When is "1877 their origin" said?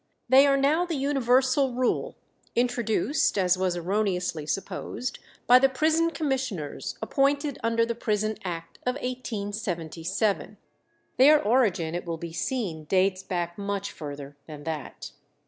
8.95-11.93